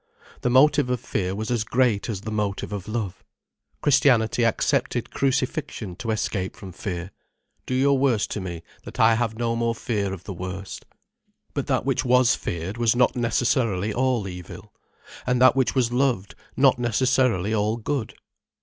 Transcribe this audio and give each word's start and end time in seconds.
The 0.41 0.49
motive 0.49 0.89
of 0.89 0.99
fear 0.99 1.35
was 1.35 1.51
as 1.51 1.63
great 1.63 2.09
as 2.09 2.21
the 2.21 2.31
motive 2.31 2.71
of 2.73 2.87
love. 2.87 3.23
Christianity 3.83 4.43
accepted 4.43 5.11
crucifixion 5.11 5.95
to 5.97 6.09
escape 6.09 6.55
from 6.55 6.71
fear; 6.71 7.11
"Do 7.67 7.75
your 7.75 7.99
worst 7.99 8.31
to 8.31 8.41
me, 8.41 8.63
that 8.83 8.99
I 8.99 9.11
may 9.13 9.17
have 9.17 9.37
no 9.37 9.55
more 9.55 9.75
fear 9.75 10.11
of 10.11 10.23
the 10.23 10.33
worst." 10.33 10.87
But 11.53 11.67
that 11.67 11.85
which 11.85 12.03
was 12.03 12.33
feared 12.33 12.79
was 12.79 12.95
not 12.95 13.15
necessarily 13.15 13.93
all 13.93 14.27
evil, 14.27 14.73
and 15.27 15.39
that 15.39 15.55
which 15.55 15.75
was 15.75 15.91
loved 15.91 16.33
not 16.57 16.79
necessarily 16.79 17.53
all 17.53 17.77
good. 17.77 18.15